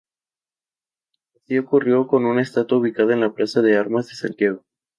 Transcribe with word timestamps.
Así 1.35 1.59
ocurrió 1.59 2.07
con 2.07 2.25
una 2.25 2.41
estatua 2.41 2.79
ubicada 2.79 3.13
en 3.13 3.19
la 3.19 3.33
Plaza 3.35 3.61
de 3.61 3.77
Armas 3.77 4.07
de 4.07 4.15
Santiago. 4.15 4.63